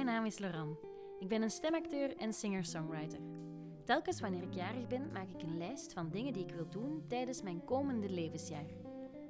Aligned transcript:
Mijn 0.00 0.12
naam 0.12 0.26
is 0.26 0.38
Laurent. 0.38 0.78
Ik 1.18 1.28
ben 1.28 1.42
een 1.42 1.50
stemacteur 1.50 2.16
en 2.16 2.32
singer-songwriter. 2.32 3.18
Telkens 3.84 4.20
wanneer 4.20 4.42
ik 4.42 4.54
jarig 4.54 4.86
ben, 4.86 5.12
maak 5.12 5.28
ik 5.28 5.42
een 5.42 5.58
lijst 5.58 5.92
van 5.92 6.10
dingen 6.10 6.32
die 6.32 6.44
ik 6.44 6.54
wil 6.54 6.68
doen 6.70 7.04
tijdens 7.08 7.42
mijn 7.42 7.64
komende 7.64 8.10
levensjaar. 8.10 8.64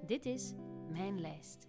Dit 0.06 0.26
is 0.26 0.52
mijn 0.88 1.20
lijst. 1.20 1.66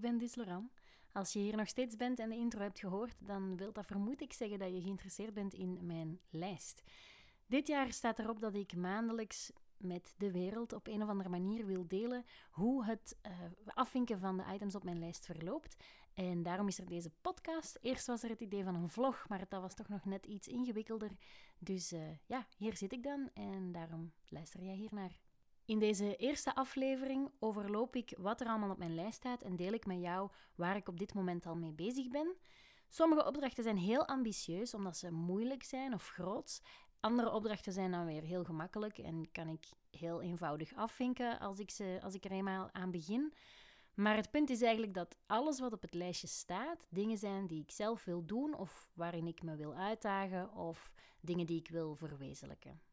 Ik 0.00 0.06
ben 0.10 0.18
Dis 0.18 0.34
Laurent. 0.34 0.70
Als 1.12 1.32
je 1.32 1.38
hier 1.38 1.56
nog 1.56 1.68
steeds 1.68 1.96
bent 1.96 2.18
en 2.18 2.28
de 2.28 2.36
intro 2.36 2.60
hebt 2.60 2.78
gehoord, 2.78 3.26
dan 3.26 3.56
wil 3.56 3.72
dat 3.72 3.86
vermoed 3.86 4.20
ik 4.20 4.32
zeggen 4.32 4.58
dat 4.58 4.72
je 4.72 4.80
geïnteresseerd 4.80 5.34
bent 5.34 5.54
in 5.54 5.86
mijn 5.86 6.20
lijst. 6.30 6.82
Dit 7.46 7.66
jaar 7.66 7.92
staat 7.92 8.18
erop 8.18 8.40
dat 8.40 8.54
ik 8.54 8.76
maandelijks 8.76 9.52
met 9.76 10.14
de 10.18 10.30
wereld 10.30 10.72
op 10.72 10.86
een 10.86 11.02
of 11.02 11.08
andere 11.08 11.28
manier 11.28 11.66
wil 11.66 11.88
delen 11.88 12.24
hoe 12.50 12.84
het 12.84 13.16
uh, 13.26 13.32
afvinken 13.66 14.18
van 14.18 14.36
de 14.36 14.44
items 14.52 14.74
op 14.74 14.84
mijn 14.84 14.98
lijst 14.98 15.26
verloopt. 15.26 15.76
En 16.14 16.42
daarom 16.42 16.68
is 16.68 16.78
er 16.78 16.86
deze 16.86 17.10
podcast. 17.20 17.78
Eerst 17.80 18.06
was 18.06 18.22
er 18.22 18.30
het 18.30 18.40
idee 18.40 18.64
van 18.64 18.74
een 18.74 18.90
vlog, 18.90 19.28
maar 19.28 19.48
dat 19.48 19.60
was 19.60 19.74
toch 19.74 19.88
nog 19.88 20.04
net 20.04 20.26
iets 20.26 20.48
ingewikkelder. 20.48 21.10
Dus 21.58 21.92
uh, 21.92 22.00
ja, 22.26 22.46
hier 22.56 22.76
zit 22.76 22.92
ik 22.92 23.02
dan 23.02 23.30
en 23.34 23.72
daarom 23.72 24.12
luister 24.28 24.62
jij 24.62 24.74
hier 24.74 24.94
naar. 24.94 25.29
In 25.70 25.78
deze 25.78 26.16
eerste 26.16 26.54
aflevering 26.54 27.30
overloop 27.38 27.96
ik 27.96 28.14
wat 28.18 28.40
er 28.40 28.46
allemaal 28.46 28.70
op 28.70 28.78
mijn 28.78 28.94
lijst 28.94 29.16
staat 29.16 29.42
en 29.42 29.56
deel 29.56 29.72
ik 29.72 29.86
met 29.86 30.00
jou 30.00 30.30
waar 30.54 30.76
ik 30.76 30.88
op 30.88 30.98
dit 30.98 31.14
moment 31.14 31.46
al 31.46 31.56
mee 31.56 31.72
bezig 31.72 32.08
ben. 32.08 32.36
Sommige 32.88 33.26
opdrachten 33.26 33.62
zijn 33.62 33.76
heel 33.76 34.06
ambitieus 34.06 34.74
omdat 34.74 34.96
ze 34.96 35.10
moeilijk 35.10 35.62
zijn 35.62 35.94
of 35.94 36.08
groot. 36.08 36.62
Andere 37.00 37.32
opdrachten 37.32 37.72
zijn 37.72 37.90
dan 37.90 38.06
weer 38.06 38.22
heel 38.22 38.44
gemakkelijk 38.44 38.98
en 38.98 39.32
kan 39.32 39.48
ik 39.48 39.66
heel 39.90 40.22
eenvoudig 40.22 40.74
afvinken 40.74 41.38
als 41.38 41.58
ik, 41.58 41.70
ze, 41.70 41.98
als 42.02 42.14
ik 42.14 42.24
er 42.24 42.32
eenmaal 42.32 42.68
aan 42.72 42.90
begin. 42.90 43.32
Maar 43.94 44.16
het 44.16 44.30
punt 44.30 44.50
is 44.50 44.62
eigenlijk 44.62 44.94
dat 44.94 45.16
alles 45.26 45.60
wat 45.60 45.72
op 45.72 45.82
het 45.82 45.94
lijstje 45.94 46.26
staat, 46.26 46.86
dingen 46.88 47.18
zijn 47.18 47.46
die 47.46 47.62
ik 47.62 47.70
zelf 47.70 48.04
wil 48.04 48.26
doen 48.26 48.54
of 48.54 48.88
waarin 48.94 49.26
ik 49.26 49.42
me 49.42 49.56
wil 49.56 49.74
uitdagen 49.74 50.52
of 50.52 50.92
dingen 51.20 51.46
die 51.46 51.58
ik 51.58 51.68
wil 51.68 51.94
verwezenlijken. 51.94 52.89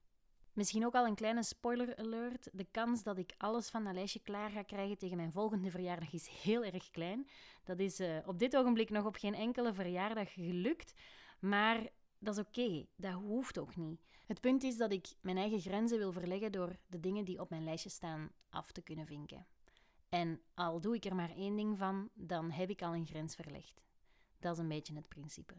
Misschien 0.58 0.86
ook 0.86 0.96
al 0.96 1.06
een 1.06 1.16
kleine 1.16 1.44
spoiler 1.44 1.96
alert. 1.96 2.50
De 2.54 2.68
kans 2.72 3.04
dat 3.04 3.18
ik 3.18 3.34
alles 3.38 3.70
van 3.70 3.84
dat 3.84 3.94
lijstje 3.94 4.20
klaar 4.20 4.50
ga 4.50 4.62
krijgen 4.62 4.98
tegen 4.98 5.18
mijn 5.18 5.32
volgende 5.32 5.72
verjaardag 5.72 6.14
is 6.14 6.28
heel 6.28 6.64
erg 6.64 6.90
klein. 6.90 7.28
Dat 7.64 7.80
is 7.80 8.00
uh, 8.00 8.18
op 8.26 8.40
dit 8.40 8.56
ogenblik 8.56 8.90
nog 8.90 9.06
op 9.06 9.16
geen 9.16 9.36
enkele 9.36 9.74
verjaardag 9.74 10.34
gelukt. 10.34 10.94
Maar 11.40 11.90
dat 12.20 12.38
is 12.38 12.44
oké, 12.46 12.86
dat 12.96 13.14
hoeft 13.14 13.60
ook 13.60 13.76
niet. 13.76 14.02
Het 14.26 14.42
punt 14.42 14.64
is 14.64 14.78
dat 14.78 14.92
ik 14.92 15.08
mijn 15.22 15.38
eigen 15.38 15.60
grenzen 15.60 15.98
wil 15.98 16.12
verleggen 16.12 16.52
door 16.52 16.76
de 16.88 17.00
dingen 17.00 17.26
die 17.26 17.40
op 17.40 17.50
mijn 17.50 17.64
lijstje 17.64 17.90
staan 17.90 18.32
af 18.50 18.72
te 18.72 18.82
kunnen 18.82 19.06
vinken. 19.06 19.46
En 20.10 20.42
al 20.54 20.82
doe 20.82 20.96
ik 20.96 21.06
er 21.06 21.16
maar 21.16 21.36
één 21.36 21.56
ding 21.56 21.78
van, 21.78 22.10
dan 22.14 22.52
heb 22.52 22.70
ik 22.70 22.82
al 22.82 22.96
een 22.96 23.08
grens 23.08 23.36
verlegd. 23.36 23.82
Dat 24.40 24.54
is 24.54 24.60
een 24.60 24.68
beetje 24.68 24.96
het 24.96 25.08
principe. 25.08 25.54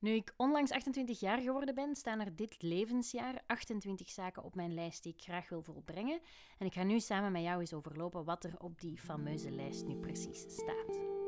Nu 0.00 0.10
ik 0.10 0.34
onlangs 0.36 0.70
28 0.70 1.20
jaar 1.20 1.38
geworden 1.38 1.74
ben, 1.74 1.94
staan 1.94 2.20
er 2.20 2.36
dit 2.36 2.62
levensjaar 2.62 3.42
28 3.46 4.10
zaken 4.10 4.42
op 4.42 4.54
mijn 4.54 4.74
lijst 4.74 5.02
die 5.02 5.12
ik 5.12 5.22
graag 5.22 5.48
wil 5.48 5.62
volbrengen. 5.62 6.20
En 6.58 6.66
ik 6.66 6.72
ga 6.72 6.82
nu 6.82 7.00
samen 7.00 7.32
met 7.32 7.42
jou 7.42 7.60
eens 7.60 7.72
overlopen 7.72 8.24
wat 8.24 8.44
er 8.44 8.54
op 8.58 8.80
die 8.80 8.98
fameuze 8.98 9.50
lijst 9.50 9.86
nu 9.86 9.96
precies 9.96 10.40
staat. 10.40 11.19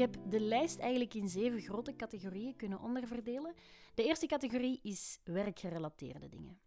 Heb 0.00 0.16
de 0.28 0.40
lijst 0.40 0.78
eigenlijk 0.78 1.14
in 1.14 1.28
zeven 1.28 1.60
grote 1.60 1.96
categorieën 1.96 2.56
kunnen 2.56 2.80
onderverdelen. 2.80 3.54
De 3.94 4.04
eerste 4.04 4.26
categorie 4.26 4.80
is 4.82 5.20
werkgerelateerde 5.24 6.28
dingen. 6.28 6.60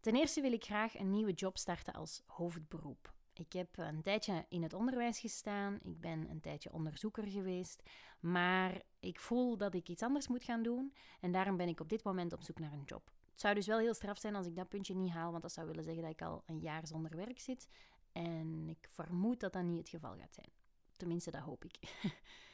Ten 0.00 0.14
eerste 0.14 0.40
wil 0.40 0.52
ik 0.52 0.64
graag 0.64 0.98
een 0.98 1.10
nieuwe 1.10 1.32
job 1.32 1.58
starten 1.58 1.94
als 1.94 2.22
hoofdberoep. 2.26 3.12
Ik 3.32 3.52
heb 3.52 3.78
een 3.78 4.02
tijdje 4.02 4.46
in 4.48 4.62
het 4.62 4.72
onderwijs 4.72 5.20
gestaan, 5.20 5.78
ik 5.82 6.00
ben 6.00 6.30
een 6.30 6.40
tijdje 6.40 6.72
onderzoeker 6.72 7.26
geweest, 7.26 7.82
maar 8.20 8.82
ik 9.00 9.20
voel 9.20 9.56
dat 9.56 9.74
ik 9.74 9.88
iets 9.88 10.02
anders 10.02 10.28
moet 10.28 10.44
gaan 10.44 10.62
doen 10.62 10.94
en 11.20 11.32
daarom 11.32 11.56
ben 11.56 11.68
ik 11.68 11.80
op 11.80 11.88
dit 11.88 12.04
moment 12.04 12.32
op 12.32 12.42
zoek 12.42 12.58
naar 12.58 12.72
een 12.72 12.84
job. 12.84 13.10
Het 13.30 13.40
zou 13.40 13.54
dus 13.54 13.66
wel 13.66 13.78
heel 13.78 13.94
straf 13.94 14.18
zijn 14.18 14.34
als 14.34 14.46
ik 14.46 14.56
dat 14.56 14.68
puntje 14.68 14.94
niet 14.94 15.12
haal, 15.12 15.30
want 15.30 15.42
dat 15.42 15.52
zou 15.52 15.66
willen 15.66 15.84
zeggen 15.84 16.02
dat 16.02 16.12
ik 16.12 16.22
al 16.22 16.42
een 16.46 16.60
jaar 16.60 16.86
zonder 16.86 17.16
werk 17.16 17.40
zit. 17.40 17.68
En 18.12 18.68
ik 18.68 18.88
vermoed 18.90 19.40
dat 19.40 19.52
dat 19.52 19.62
niet 19.62 19.78
het 19.78 19.88
geval 19.88 20.16
gaat 20.16 20.34
zijn. 20.34 20.50
Tenminste, 20.96 21.30
dat 21.30 21.42
hoop 21.42 21.64
ik. 21.64 21.78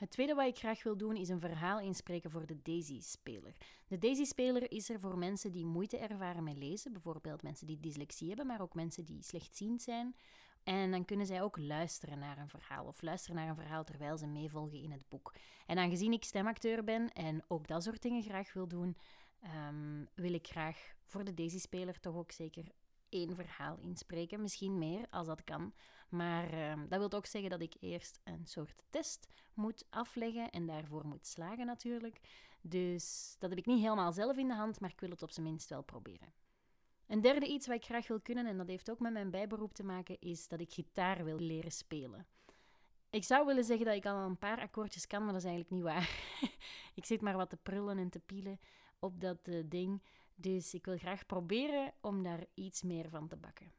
Het 0.00 0.10
tweede 0.10 0.34
wat 0.34 0.46
ik 0.46 0.58
graag 0.58 0.82
wil 0.82 0.96
doen 0.96 1.16
is 1.16 1.28
een 1.28 1.40
verhaal 1.40 1.80
inspreken 1.80 2.30
voor 2.30 2.46
de 2.46 2.62
Daisy-speler. 2.62 3.54
De 3.86 3.98
Daisy-speler 3.98 4.70
is 4.70 4.90
er 4.90 5.00
voor 5.00 5.18
mensen 5.18 5.52
die 5.52 5.64
moeite 5.64 5.96
ervaren 5.96 6.44
met 6.44 6.56
lezen, 6.56 6.92
bijvoorbeeld 6.92 7.42
mensen 7.42 7.66
die 7.66 7.80
dyslexie 7.80 8.28
hebben, 8.28 8.46
maar 8.46 8.60
ook 8.60 8.74
mensen 8.74 9.04
die 9.04 9.22
slechtziend 9.22 9.82
zijn. 9.82 10.16
En 10.62 10.90
dan 10.90 11.04
kunnen 11.04 11.26
zij 11.26 11.42
ook 11.42 11.58
luisteren 11.58 12.18
naar 12.18 12.38
een 12.38 12.48
verhaal 12.48 12.84
of 12.84 13.02
luisteren 13.02 13.36
naar 13.36 13.48
een 13.48 13.54
verhaal 13.54 13.84
terwijl 13.84 14.16
ze 14.18 14.26
meevolgen 14.26 14.82
in 14.82 14.90
het 14.90 15.08
boek. 15.08 15.34
En 15.66 15.78
aangezien 15.78 16.12
ik 16.12 16.24
stemacteur 16.24 16.84
ben 16.84 17.12
en 17.12 17.44
ook 17.48 17.66
dat 17.66 17.82
soort 17.82 18.02
dingen 18.02 18.22
graag 18.22 18.52
wil 18.52 18.68
doen, 18.68 18.96
um, 19.68 20.08
wil 20.14 20.32
ik 20.32 20.46
graag 20.46 20.94
voor 21.04 21.24
de 21.24 21.34
Daisy-speler 21.34 22.00
toch 22.00 22.14
ook 22.14 22.32
zeker 22.32 22.64
één 23.08 23.34
verhaal 23.34 23.78
inspreken. 23.78 24.40
Misschien 24.40 24.78
meer 24.78 25.06
als 25.10 25.26
dat 25.26 25.44
kan. 25.44 25.72
Maar 26.10 26.54
uh, 26.54 26.72
dat 26.88 26.98
wil 26.98 27.12
ook 27.12 27.26
zeggen 27.26 27.50
dat 27.50 27.60
ik 27.60 27.74
eerst 27.80 28.20
een 28.24 28.46
soort 28.46 28.82
test 28.90 29.26
moet 29.54 29.86
afleggen 29.90 30.50
en 30.50 30.66
daarvoor 30.66 31.06
moet 31.06 31.26
slagen 31.26 31.66
natuurlijk. 31.66 32.20
Dus 32.60 33.36
dat 33.38 33.50
heb 33.50 33.58
ik 33.58 33.66
niet 33.66 33.82
helemaal 33.82 34.12
zelf 34.12 34.36
in 34.36 34.48
de 34.48 34.54
hand, 34.54 34.80
maar 34.80 34.90
ik 34.90 35.00
wil 35.00 35.10
het 35.10 35.22
op 35.22 35.30
zijn 35.30 35.46
minst 35.46 35.68
wel 35.68 35.82
proberen. 35.82 36.32
Een 37.06 37.20
derde 37.20 37.46
iets 37.46 37.66
wat 37.66 37.76
ik 37.76 37.84
graag 37.84 38.08
wil 38.08 38.20
kunnen, 38.20 38.46
en 38.46 38.56
dat 38.56 38.68
heeft 38.68 38.90
ook 38.90 38.98
met 38.98 39.12
mijn 39.12 39.30
bijberoep 39.30 39.74
te 39.74 39.84
maken, 39.84 40.20
is 40.20 40.48
dat 40.48 40.60
ik 40.60 40.72
gitaar 40.72 41.24
wil 41.24 41.38
leren 41.38 41.72
spelen. 41.72 42.26
Ik 43.10 43.24
zou 43.24 43.46
willen 43.46 43.64
zeggen 43.64 43.86
dat 43.86 43.94
ik 43.94 44.06
al 44.06 44.16
een 44.16 44.38
paar 44.38 44.60
akkoordjes 44.60 45.06
kan, 45.06 45.24
maar 45.24 45.32
dat 45.32 45.42
is 45.42 45.48
eigenlijk 45.48 45.74
niet 45.74 45.92
waar. 45.92 46.10
ik 46.94 47.04
zit 47.04 47.20
maar 47.20 47.36
wat 47.36 47.50
te 47.50 47.56
prullen 47.56 47.98
en 47.98 48.10
te 48.10 48.20
pielen 48.20 48.60
op 48.98 49.20
dat 49.20 49.48
uh, 49.48 49.64
ding. 49.66 50.02
Dus 50.34 50.74
ik 50.74 50.84
wil 50.84 50.98
graag 50.98 51.26
proberen 51.26 51.92
om 52.00 52.22
daar 52.22 52.44
iets 52.54 52.82
meer 52.82 53.08
van 53.08 53.28
te 53.28 53.36
bakken. 53.36 53.72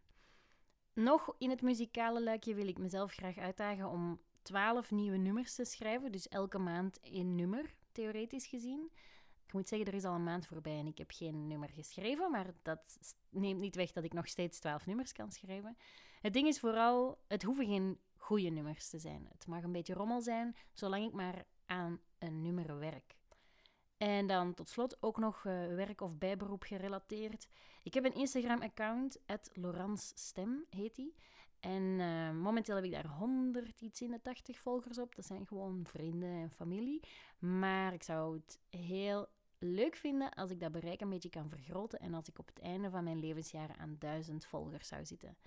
Nog 0.93 1.35
in 1.37 1.49
het 1.49 1.61
muzikale 1.61 2.23
luikje 2.23 2.53
wil 2.53 2.67
ik 2.67 2.77
mezelf 2.77 3.11
graag 3.11 3.37
uitdagen 3.37 3.89
om 3.89 4.21
12 4.41 4.91
nieuwe 4.91 5.17
nummers 5.17 5.55
te 5.55 5.65
schrijven. 5.65 6.11
Dus 6.11 6.27
elke 6.27 6.57
maand 6.57 6.99
één 6.99 7.35
nummer, 7.35 7.75
theoretisch 7.91 8.47
gezien. 8.47 8.91
Ik 9.45 9.53
moet 9.53 9.67
zeggen, 9.67 9.87
er 9.87 9.93
is 9.93 10.05
al 10.05 10.15
een 10.15 10.23
maand 10.23 10.47
voorbij 10.47 10.77
en 10.77 10.87
ik 10.87 10.97
heb 10.97 11.11
geen 11.11 11.47
nummer 11.47 11.69
geschreven, 11.69 12.31
maar 12.31 12.53
dat 12.61 12.97
neemt 13.29 13.59
niet 13.59 13.75
weg 13.75 13.91
dat 13.91 14.03
ik 14.03 14.13
nog 14.13 14.27
steeds 14.27 14.59
12 14.59 14.85
nummers 14.85 15.11
kan 15.11 15.31
schrijven. 15.31 15.77
Het 16.21 16.33
ding 16.33 16.47
is 16.47 16.59
vooral, 16.59 17.21
het 17.27 17.43
hoeven 17.43 17.65
geen 17.65 17.99
goede 18.15 18.49
nummers 18.49 18.89
te 18.89 18.99
zijn. 18.99 19.27
Het 19.31 19.47
mag 19.47 19.63
een 19.63 19.71
beetje 19.71 19.93
rommel 19.93 20.21
zijn, 20.21 20.55
zolang 20.73 21.05
ik 21.05 21.13
maar 21.13 21.45
aan 21.65 21.99
een 22.19 22.41
nummer. 22.41 22.70
En 24.01 24.27
dan 24.27 24.53
tot 24.53 24.69
slot 24.69 24.97
ook 24.99 25.17
nog 25.17 25.43
uh, 25.43 25.67
werk 25.67 26.01
of 26.01 26.17
bijberoep 26.17 26.63
gerelateerd. 26.63 27.47
Ik 27.83 27.93
heb 27.93 28.05
een 28.05 28.13
Instagram-account, 28.13 29.19
Stem 30.15 30.65
heet 30.69 30.95
die. 30.95 31.13
En 31.59 31.81
uh, 31.81 32.31
momenteel 32.31 32.75
heb 32.75 32.83
ik 32.83 32.91
daar 32.91 33.07
100 33.07 33.81
iets 33.81 34.01
in 34.01 34.11
de 34.11 34.21
80 34.21 34.59
volgers 34.59 34.97
op. 34.97 35.15
Dat 35.15 35.25
zijn 35.25 35.47
gewoon 35.47 35.85
vrienden 35.87 36.29
en 36.29 36.49
familie. 36.49 37.01
Maar 37.39 37.93
ik 37.93 38.03
zou 38.03 38.35
het 38.35 38.59
heel 38.69 39.27
leuk 39.59 39.95
vinden 39.95 40.33
als 40.33 40.51
ik 40.51 40.59
dat 40.59 40.71
bereik 40.71 41.01
een 41.01 41.09
beetje 41.09 41.29
kan 41.29 41.49
vergroten 41.49 41.99
en 41.99 42.13
als 42.13 42.27
ik 42.27 42.39
op 42.39 42.47
het 42.47 42.59
einde 42.59 42.89
van 42.89 43.03
mijn 43.03 43.19
levensjaren 43.19 43.77
aan 43.77 43.95
1000 43.99 44.45
volgers 44.45 44.87
zou 44.87 45.05
zitten. 45.05 45.37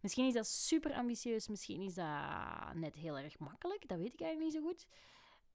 Misschien 0.00 0.26
is 0.26 0.34
dat 0.34 0.46
super 0.46 0.92
ambitieus, 0.92 1.48
misschien 1.48 1.80
is 1.80 1.94
dat 1.94 2.74
net 2.74 2.94
heel 2.94 3.18
erg 3.18 3.38
makkelijk, 3.38 3.88
dat 3.88 3.98
weet 3.98 4.12
ik 4.12 4.20
eigenlijk 4.20 4.52
niet 4.52 4.62
zo 4.62 4.68
goed. 4.68 4.86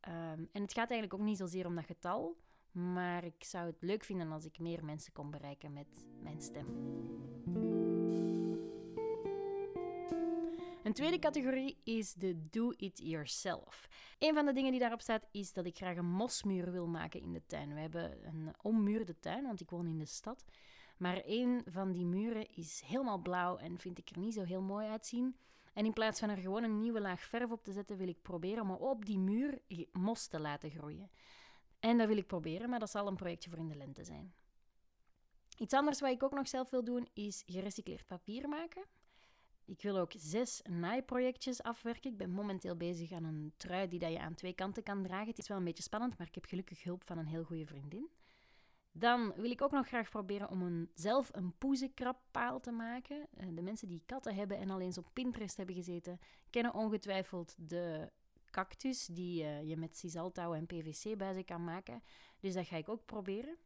Um, 0.07 0.49
en 0.51 0.61
het 0.61 0.73
gaat 0.73 0.89
eigenlijk 0.89 1.13
ook 1.13 1.27
niet 1.27 1.37
zozeer 1.37 1.65
om 1.65 1.75
dat 1.75 1.85
getal, 1.85 2.37
maar 2.71 3.23
ik 3.23 3.43
zou 3.43 3.65
het 3.65 3.81
leuk 3.81 4.03
vinden 4.03 4.31
als 4.31 4.45
ik 4.45 4.59
meer 4.59 4.85
mensen 4.85 5.13
kon 5.13 5.31
bereiken 5.31 5.73
met 5.73 6.05
mijn 6.21 6.41
stem. 6.41 6.67
Een 10.83 10.93
tweede 10.93 11.19
categorie 11.19 11.77
is 11.83 12.13
de 12.13 12.49
do 12.49 12.73
it 12.77 12.99
yourself. 13.03 13.87
Een 14.19 14.33
van 14.33 14.45
de 14.45 14.53
dingen 14.53 14.71
die 14.71 14.79
daarop 14.79 15.01
staat 15.01 15.27
is 15.31 15.53
dat 15.53 15.65
ik 15.65 15.77
graag 15.77 15.97
een 15.97 16.11
mosmuur 16.11 16.71
wil 16.71 16.87
maken 16.87 17.21
in 17.21 17.33
de 17.33 17.45
tuin. 17.45 17.73
We 17.73 17.79
hebben 17.79 18.27
een 18.27 18.53
ommuurde 18.61 19.19
tuin, 19.19 19.43
want 19.43 19.61
ik 19.61 19.69
woon 19.69 19.87
in 19.87 19.99
de 19.99 20.05
stad. 20.05 20.45
Maar 20.97 21.21
een 21.25 21.61
van 21.65 21.91
die 21.91 22.05
muren 22.05 22.55
is 22.55 22.81
helemaal 22.85 23.17
blauw 23.17 23.57
en 23.57 23.79
vind 23.79 23.97
ik 23.97 24.09
er 24.09 24.19
niet 24.19 24.33
zo 24.33 24.43
heel 24.43 24.61
mooi 24.61 24.87
uitzien. 24.87 25.35
En 25.73 25.85
in 25.85 25.93
plaats 25.93 26.19
van 26.19 26.29
er 26.29 26.37
gewoon 26.37 26.63
een 26.63 26.79
nieuwe 26.79 27.01
laag 27.01 27.21
verf 27.21 27.51
op 27.51 27.63
te 27.63 27.71
zetten, 27.71 27.97
wil 27.97 28.07
ik 28.07 28.21
proberen 28.21 28.63
om 28.63 28.71
op 28.71 29.05
die 29.05 29.19
muur 29.19 29.61
mos 29.91 30.27
te 30.27 30.39
laten 30.39 30.71
groeien. 30.71 31.09
En 31.79 31.97
dat 31.97 32.07
wil 32.07 32.17
ik 32.17 32.27
proberen, 32.27 32.69
maar 32.69 32.79
dat 32.79 32.89
zal 32.89 33.07
een 33.07 33.15
projectje 33.15 33.49
voor 33.49 33.59
in 33.59 33.67
de 33.67 33.75
lente 33.75 34.03
zijn. 34.03 34.33
Iets 35.57 35.73
anders 35.73 35.99
wat 35.99 36.11
ik 36.11 36.23
ook 36.23 36.33
nog 36.33 36.47
zelf 36.47 36.69
wil 36.69 36.83
doen, 36.83 37.07
is 37.13 37.43
gerecycleerd 37.45 38.05
papier 38.05 38.49
maken. 38.49 38.83
Ik 39.65 39.81
wil 39.81 39.97
ook 39.97 40.11
zes 40.17 40.61
naaiprojectjes 40.69 41.63
afwerken. 41.63 42.11
Ik 42.11 42.17
ben 42.17 42.29
momenteel 42.29 42.75
bezig 42.75 43.11
aan 43.11 43.23
een 43.23 43.53
trui 43.57 43.87
die 43.87 43.99
dat 43.99 44.11
je 44.11 44.19
aan 44.19 44.33
twee 44.33 44.53
kanten 44.53 44.83
kan 44.83 45.03
dragen. 45.03 45.27
Het 45.27 45.37
is 45.37 45.47
wel 45.47 45.57
een 45.57 45.63
beetje 45.63 45.83
spannend, 45.83 46.17
maar 46.17 46.27
ik 46.27 46.35
heb 46.35 46.45
gelukkig 46.45 46.83
hulp 46.83 47.03
van 47.03 47.17
een 47.17 47.27
heel 47.27 47.43
goede 47.43 47.65
vriendin. 47.65 48.09
Dan 48.91 49.33
wil 49.35 49.51
ik 49.51 49.61
ook 49.61 49.71
nog 49.71 49.87
graag 49.87 50.09
proberen 50.09 50.49
om 50.49 50.61
een, 50.61 50.89
zelf 50.93 51.29
een 51.33 51.57
poezenkrabpaal 51.57 52.59
te 52.59 52.71
maken. 52.71 53.27
Eh, 53.37 53.47
de 53.53 53.61
mensen 53.61 53.87
die 53.87 54.03
katten 54.05 54.35
hebben 54.35 54.57
en 54.57 54.69
al 54.69 54.79
eens 54.79 54.97
op 54.97 55.09
Pinterest 55.13 55.57
hebben 55.57 55.75
gezeten, 55.75 56.19
kennen 56.49 56.73
ongetwijfeld 56.73 57.55
de 57.57 58.11
cactus 58.51 59.05
die 59.05 59.43
uh, 59.43 59.63
je 59.69 59.77
met 59.77 59.97
sisaltouw 59.97 60.53
en 60.53 60.65
PVC-buizen 60.65 61.45
kan 61.45 61.63
maken. 61.63 62.03
Dus 62.39 62.53
dat 62.53 62.67
ga 62.67 62.75
ik 62.75 62.89
ook 62.89 63.05
proberen. 63.05 63.57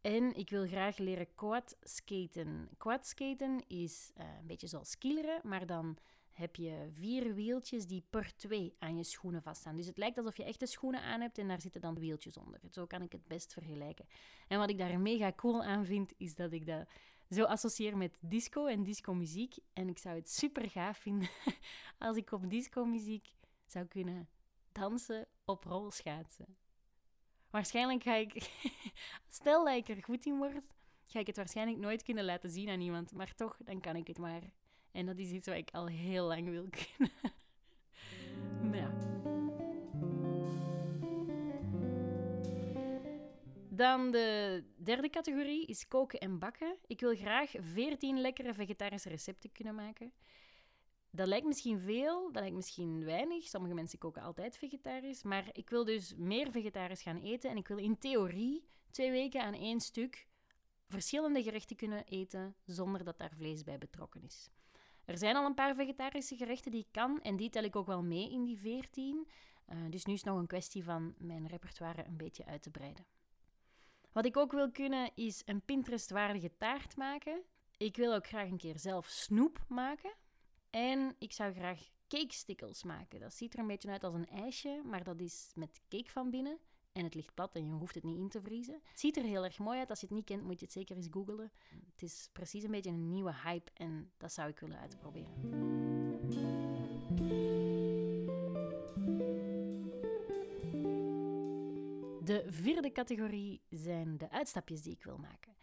En 0.00 0.34
ik 0.34 0.50
wil 0.50 0.66
graag 0.66 0.98
leren 0.98 1.34
quadskaten. 1.34 2.68
Quadskaten 2.76 3.64
is 3.66 4.12
uh, 4.16 4.24
een 4.40 4.46
beetje 4.46 4.66
zoals 4.66 4.90
skileren, 4.90 5.40
maar 5.42 5.66
dan 5.66 5.96
heb 6.36 6.56
je 6.56 6.88
vier 6.92 7.34
wieltjes 7.34 7.86
die 7.86 8.04
per 8.10 8.36
twee 8.36 8.74
aan 8.78 8.96
je 8.96 9.04
schoenen 9.04 9.42
vaststaan. 9.42 9.76
Dus 9.76 9.86
het 9.86 9.96
lijkt 9.96 10.18
alsof 10.18 10.36
je 10.36 10.44
echte 10.44 10.66
schoenen 10.66 11.00
aan 11.02 11.20
hebt 11.20 11.38
en 11.38 11.48
daar 11.48 11.60
zitten 11.60 11.80
dan 11.80 11.98
wieltjes 11.98 12.36
onder. 12.36 12.60
Zo 12.70 12.86
kan 12.86 13.02
ik 13.02 13.12
het 13.12 13.26
best 13.26 13.52
vergelijken. 13.52 14.06
En 14.48 14.58
wat 14.58 14.70
ik 14.70 14.78
daar 14.78 15.00
mega 15.00 15.32
cool 15.32 15.62
aan 15.62 15.84
vind, 15.84 16.12
is 16.16 16.34
dat 16.34 16.52
ik 16.52 16.66
dat 16.66 16.88
zo 17.30 17.44
associeer 17.44 17.96
met 17.96 18.18
disco 18.20 18.66
en 18.66 18.82
disco-muziek. 18.82 19.54
En 19.72 19.88
ik 19.88 19.98
zou 19.98 20.16
het 20.16 20.30
super 20.30 20.70
gaaf 20.70 20.98
vinden 20.98 21.28
als 21.98 22.16
ik 22.16 22.32
op 22.32 22.50
disco-muziek 22.50 23.34
zou 23.66 23.84
kunnen 23.86 24.28
dansen 24.72 25.26
op 25.44 25.64
rolschaatsen. 25.64 26.56
Waarschijnlijk 27.50 28.02
ga 28.02 28.14
ik, 28.14 28.50
stel 29.28 29.64
dat 29.64 29.76
ik 29.76 29.88
er 29.88 30.02
goed 30.02 30.26
in 30.26 30.36
word, 30.36 30.66
ga 31.04 31.18
ik 31.18 31.26
het 31.26 31.36
waarschijnlijk 31.36 31.78
nooit 31.78 32.02
kunnen 32.02 32.24
laten 32.24 32.50
zien 32.50 32.68
aan 32.68 32.80
iemand. 32.80 33.12
Maar 33.12 33.34
toch, 33.34 33.56
dan 33.64 33.80
kan 33.80 33.96
ik 33.96 34.06
het 34.06 34.18
maar. 34.18 34.42
En 34.96 35.06
dat 35.06 35.18
is 35.18 35.30
iets 35.30 35.46
wat 35.46 35.56
ik 35.56 35.70
al 35.70 35.86
heel 35.86 36.26
lang 36.26 36.48
wil 36.48 36.66
kunnen. 36.78 37.12
Dan 43.68 44.10
de 44.10 44.62
derde 44.76 45.10
categorie 45.10 45.66
is 45.66 45.88
koken 45.88 46.20
en 46.20 46.38
bakken. 46.38 46.76
Ik 46.86 47.00
wil 47.00 47.16
graag 47.16 47.52
14 47.58 48.20
lekkere 48.20 48.54
vegetarische 48.54 49.08
recepten 49.08 49.52
kunnen 49.52 49.74
maken. 49.74 50.12
Dat 51.10 51.26
lijkt 51.26 51.46
misschien 51.46 51.80
veel, 51.80 52.32
dat 52.32 52.42
lijkt 52.42 52.56
misschien 52.56 53.04
weinig. 53.04 53.44
Sommige 53.44 53.74
mensen 53.74 53.98
koken 53.98 54.22
altijd 54.22 54.56
vegetarisch. 54.56 55.22
Maar 55.22 55.48
ik 55.52 55.70
wil 55.70 55.84
dus 55.84 56.14
meer 56.16 56.50
vegetarisch 56.50 57.02
gaan 57.02 57.22
eten. 57.22 57.50
En 57.50 57.56
ik 57.56 57.68
wil 57.68 57.78
in 57.78 57.98
theorie 57.98 58.68
twee 58.90 59.10
weken 59.10 59.42
aan 59.42 59.54
één 59.54 59.80
stuk 59.80 60.26
verschillende 60.88 61.42
gerechten 61.42 61.76
kunnen 61.76 62.04
eten 62.04 62.54
zonder 62.64 63.04
dat 63.04 63.18
daar 63.18 63.34
vlees 63.36 63.62
bij 63.62 63.78
betrokken 63.78 64.22
is. 64.22 64.50
Er 65.06 65.18
zijn 65.18 65.36
al 65.36 65.44
een 65.44 65.54
paar 65.54 65.74
vegetarische 65.74 66.36
gerechten 66.36 66.70
die 66.70 66.80
ik 66.80 66.92
kan 66.92 67.20
en 67.22 67.36
die 67.36 67.50
tel 67.50 67.62
ik 67.62 67.76
ook 67.76 67.86
wel 67.86 68.02
mee 68.02 68.30
in 68.30 68.44
die 68.44 68.58
14. 68.58 69.26
Uh, 69.68 69.84
eh, 69.84 69.90
dus 69.90 70.04
nu 70.04 70.12
is 70.12 70.20
het 70.20 70.28
nog 70.28 70.38
een 70.38 70.46
kwestie 70.46 70.84
van 70.84 71.14
mijn 71.18 71.46
repertoire 71.46 72.04
een 72.04 72.16
beetje 72.16 72.44
uit 72.44 72.62
te 72.62 72.70
breiden. 72.70 73.06
Wat 74.12 74.24
ik 74.24 74.36
ook 74.36 74.52
wil 74.52 74.70
kunnen 74.70 75.10
is 75.14 75.42
een 75.44 75.62
Pinterest-waardige 75.62 76.56
taart 76.56 76.96
maken. 76.96 77.42
Ik 77.76 77.96
wil 77.96 78.14
ook 78.14 78.26
graag 78.26 78.48
een 78.48 78.56
keer 78.56 78.78
zelf 78.78 79.06
snoep 79.06 79.64
maken. 79.68 80.14
En 80.70 81.16
ik 81.18 81.32
zou 81.32 81.52
graag 81.52 81.88
cake 82.08 82.86
maken. 82.86 83.20
Dat 83.20 83.34
ziet 83.34 83.52
er 83.52 83.58
een 83.58 83.66
beetje 83.66 83.90
uit 83.90 84.04
als 84.04 84.14
een 84.14 84.28
ijsje, 84.28 84.80
maar 84.84 85.04
dat 85.04 85.20
is 85.20 85.52
met 85.54 85.80
cake 85.88 86.10
van 86.10 86.30
binnen. 86.30 86.58
En 86.96 87.04
het 87.04 87.14
ligt 87.14 87.34
plat 87.34 87.54
en 87.54 87.64
je 87.64 87.72
hoeft 87.72 87.94
het 87.94 88.04
niet 88.04 88.18
in 88.18 88.28
te 88.28 88.40
vriezen. 88.42 88.80
Het 88.84 89.00
ziet 89.00 89.16
er 89.16 89.22
heel 89.22 89.44
erg 89.44 89.58
mooi 89.58 89.78
uit. 89.78 89.90
Als 89.90 90.00
je 90.00 90.06
het 90.06 90.14
niet 90.14 90.24
kent, 90.24 90.42
moet 90.42 90.58
je 90.58 90.64
het 90.64 90.74
zeker 90.74 90.96
eens 90.96 91.08
googlen. 91.10 91.52
Het 91.92 92.02
is 92.02 92.28
precies 92.32 92.62
een 92.62 92.70
beetje 92.70 92.90
een 92.90 93.10
nieuwe 93.10 93.34
hype 93.34 93.70
en 93.74 94.10
dat 94.16 94.32
zou 94.32 94.48
ik 94.48 94.58
willen 94.58 94.78
uitproberen. 94.78 95.32
De 102.24 102.44
vierde 102.46 102.92
categorie 102.92 103.62
zijn 103.70 104.18
de 104.18 104.30
uitstapjes 104.30 104.82
die 104.82 104.92
ik 104.92 105.04
wil 105.04 105.18
maken. 105.18 105.56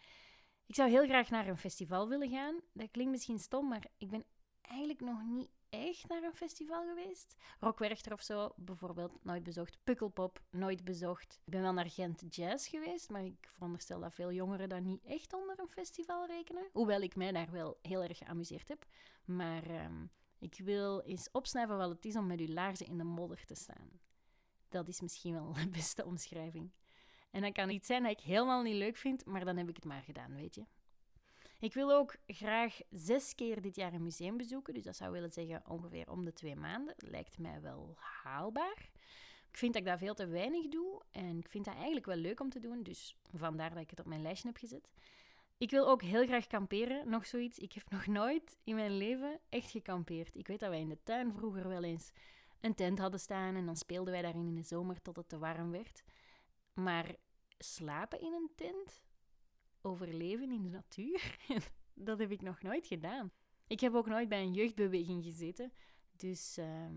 Ik 0.66 0.76
zou 0.76 0.90
heel 0.90 1.06
graag 1.06 1.30
naar 1.30 1.48
een 1.48 1.58
festival 1.58 2.10
willen 2.10 2.30
gaan. 2.30 2.56
Dat 2.74 2.92
klinkt 2.92 3.12
misschien 3.12 3.40
stom, 3.40 3.68
maar 3.68 3.86
ik 3.98 4.10
ben 4.10 4.24
eigenlijk 4.62 5.00
nog 5.02 5.24
niet 5.26 5.50
echt 5.74 6.08
naar 6.08 6.24
een 6.24 6.34
festival 6.34 6.84
geweest. 6.88 7.36
Rockwerchter 7.60 8.14
of 8.14 8.22
zo, 8.22 8.54
bijvoorbeeld, 8.56 9.24
nooit 9.24 9.44
bezocht. 9.44 9.78
Pukkelpop, 9.84 10.42
nooit 10.50 10.84
bezocht. 10.84 11.40
Ik 11.46 11.52
ben 11.52 11.62
wel 11.62 11.74
naar 11.74 11.90
Gent 11.90 12.36
Jazz 12.36 12.70
geweest, 12.70 13.10
maar 13.10 13.26
ik 13.26 13.50
veronderstel 13.52 14.00
dat 14.00 14.14
veel 14.14 14.32
jongeren 14.32 14.70
dat 14.70 14.82
niet 14.82 15.04
echt 15.04 15.34
onder 15.34 15.60
een 15.60 15.68
festival 15.68 16.26
rekenen. 16.26 16.70
Hoewel 16.72 17.02
ik 17.02 17.16
mij 17.16 17.32
daar 17.32 17.52
wel 17.52 17.78
heel 17.82 18.04
erg 18.04 18.18
geamuseerd 18.18 18.68
heb. 18.68 18.86
Maar 19.26 19.64
ehm, 19.64 20.06
ik 20.40 20.60
wil 20.64 21.02
eens 21.02 21.32
opsnuiven 21.32 21.78
wat 21.78 21.90
het 21.90 22.06
is 22.06 22.16
om 22.16 22.28
met 22.28 22.40
uw 22.40 22.54
laarzen 22.54 22.86
in 22.86 22.98
de 22.98 23.04
modder 23.04 23.46
te 23.46 23.56
staan. 23.56 24.00
Dat 24.70 24.88
is 24.88 25.02
misschien 25.02 25.34
wel 25.34 25.54
de 25.54 25.70
beste 25.70 26.06
omschrijving. 26.06 26.72
En 27.32 27.42
dat 27.42 27.54
kan 27.54 27.70
iets 27.70 27.88
zijn 27.88 28.04
dat 28.04 28.12
ik 28.12 28.20
helemaal 28.20 28.62
niet 28.62 28.76
leuk 28.76 28.98
vind, 28.98 29.26
maar 29.26 29.46
dan 29.46 29.58
heb 29.58 29.70
ik 29.70 29.76
het 29.76 29.86
maar 29.86 30.04
gedaan, 30.04 30.36
weet 30.36 30.56
je. 30.56 30.66
Ik 31.64 31.74
wil 31.74 31.92
ook 31.92 32.16
graag 32.28 32.80
zes 32.90 33.36
keer 33.36 33.62
dit 33.62 33.76
jaar 33.76 33.94
een 33.94 34.04
museum 34.04 34.38
bezoeken. 34.38 34.74
Dus 34.74 34.84
dat 34.84 34.96
zou 34.96 35.12
willen 35.12 35.32
zeggen 35.32 35.64
ongeveer 35.68 36.12
om 36.12 36.26
de 36.26 36.34
twee 36.34 36.56
maanden. 36.56 36.94
Lijkt 36.98 37.38
mij 37.38 37.62
wel 37.62 37.96
haalbaar. 37.98 38.90
Ik 39.50 39.58
vind 39.58 39.74
dat 39.74 39.82
ik 39.82 39.88
dat 39.88 40.00
veel 40.00 40.14
te 40.14 40.28
weinig 40.28 40.68
doe. 40.68 41.02
En 41.12 41.38
ik 41.38 41.50
vind 41.50 41.66
dat 41.66 41.74
eigenlijk 41.74 42.06
wel 42.06 42.16
leuk 42.16 42.40
om 42.40 42.50
te 42.50 42.60
doen. 42.60 42.84
Dus 42.84 43.18
vandaar 43.34 43.70
dat 43.70 43.84
ik 43.84 43.90
het 43.90 44.00
op 44.00 44.06
mijn 44.06 44.22
lijstje 44.22 44.48
heb 44.48 44.58
gezet. 44.58 44.90
Ik 45.58 45.72
wil 45.72 45.88
ook 45.88 46.02
heel 46.02 46.26
graag 46.26 46.48
kamperen. 46.48 47.10
Nog 47.10 47.26
zoiets. 47.26 47.58
Ik 47.58 47.74
heb 47.74 47.90
nog 47.96 48.08
nooit 48.08 48.58
in 48.64 48.76
mijn 48.76 48.98
leven 48.98 49.40
echt 49.50 49.72
gekampeerd. 49.72 50.36
Ik 50.36 50.48
weet 50.48 50.60
dat 50.60 50.70
wij 50.70 50.80
in 50.80 50.90
de 50.90 51.04
tuin 51.04 51.34
vroeger 51.34 51.68
wel 51.68 51.84
eens 51.84 52.12
een 52.62 52.76
tent 52.76 53.00
hadden 53.00 53.20
staan. 53.20 53.56
En 53.56 53.66
dan 53.66 53.76
speelden 53.76 54.14
wij 54.14 54.22
daarin 54.22 54.48
in 54.48 54.56
de 54.56 54.64
zomer 54.64 55.02
tot 55.02 55.16
het 55.16 55.30
te 55.30 55.38
warm 55.38 55.72
werd. 55.72 56.04
Maar 56.74 57.16
slapen 57.58 58.22
in 58.22 58.34
een 58.34 58.52
tent? 58.56 59.02
Overleven 59.84 60.52
in 60.52 60.62
de 60.62 60.70
natuur. 60.70 61.38
dat 61.94 62.20
heb 62.20 62.32
ik 62.32 62.42
nog 62.42 62.62
nooit 62.62 62.88
gedaan. 62.88 63.32
Ik 63.68 63.80
heb 63.80 63.94
ook 63.94 64.08
nooit 64.08 64.30
bij 64.30 64.42
een 64.42 64.54
jeugdbeweging 64.54 65.24
gezeten. 65.24 65.74
Dus. 66.16 66.58
Ehm, 66.58 66.96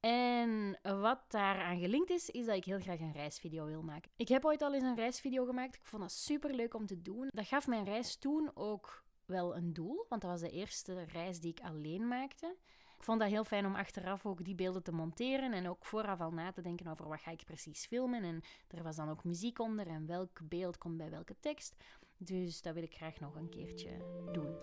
en 0.00 0.78
wat 0.82 1.24
daaraan 1.28 1.78
gelinkt 1.78 2.10
is, 2.10 2.30
is 2.30 2.46
dat 2.46 2.56
ik 2.56 2.64
heel 2.64 2.80
graag 2.80 3.00
een 3.00 3.12
reisvideo 3.12 3.66
wil 3.66 3.82
maken. 3.82 4.10
Ik 4.16 4.28
heb 4.28 4.44
ooit 4.44 4.62
al 4.62 4.74
eens 4.74 4.84
een 4.84 4.96
reisvideo 4.96 5.44
gemaakt. 5.44 5.74
Ik 5.74 5.86
vond 5.86 6.02
dat 6.02 6.12
super 6.12 6.54
leuk 6.54 6.74
om 6.74 6.86
te 6.86 7.02
doen. 7.02 7.28
Dat 7.30 7.46
gaf 7.46 7.66
mijn 7.66 7.84
reis 7.84 8.16
toen 8.16 8.50
ook 8.54 9.04
wel 9.26 9.56
een 9.56 9.72
doel, 9.72 10.06
want 10.08 10.22
dat 10.22 10.30
was 10.30 10.40
de 10.40 10.50
eerste 10.50 11.04
reis 11.04 11.40
die 11.40 11.50
ik 11.50 11.60
alleen 11.60 12.08
maakte. 12.08 12.56
Ik 12.96 13.06
vond 13.06 13.20
dat 13.20 13.28
heel 13.28 13.44
fijn 13.44 13.66
om 13.66 13.74
achteraf 13.74 14.26
ook 14.26 14.44
die 14.44 14.54
beelden 14.54 14.82
te 14.82 14.92
monteren 14.92 15.52
en 15.52 15.68
ook 15.68 15.84
vooraf 15.84 16.20
al 16.20 16.30
na 16.30 16.52
te 16.52 16.60
denken 16.60 16.86
over 16.86 17.08
wat 17.08 17.20
ga 17.20 17.30
ik 17.30 17.44
precies 17.44 17.86
filmen. 17.86 18.22
En 18.22 18.40
er 18.68 18.82
was 18.82 18.96
dan 18.96 19.08
ook 19.08 19.24
muziek 19.24 19.58
onder 19.58 19.86
en 19.86 20.06
welk 20.06 20.40
beeld 20.48 20.78
komt 20.78 20.96
bij 20.96 21.10
welke 21.10 21.36
tekst. 21.40 21.76
Dus 22.22 22.62
dat 22.62 22.74
wil 22.74 22.82
ik 22.82 22.94
graag 22.94 23.20
nog 23.20 23.34
een 23.34 23.48
keertje 23.48 23.90
doen. 24.32 24.54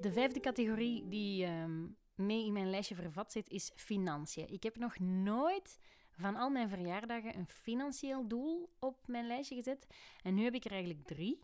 De 0.00 0.12
vijfde 0.12 0.40
categorie 0.40 1.08
die 1.08 1.44
ehm, 1.44 1.86
mee 2.14 2.46
in 2.46 2.52
mijn 2.52 2.70
lijstje 2.70 2.94
vervat 2.94 3.32
zit, 3.32 3.48
is 3.48 3.72
financiën. 3.74 4.48
Ik 4.48 4.62
heb 4.62 4.76
nog 4.76 4.98
nooit 4.98 5.78
van 6.10 6.36
al 6.36 6.50
mijn 6.50 6.68
verjaardagen 6.68 7.36
een 7.36 7.48
financieel 7.48 8.28
doel 8.28 8.70
op 8.78 9.06
mijn 9.06 9.26
lijstje 9.26 9.54
gezet. 9.54 9.86
En 10.22 10.34
nu 10.34 10.44
heb 10.44 10.54
ik 10.54 10.64
er 10.64 10.72
eigenlijk 10.72 11.06
drie. 11.06 11.42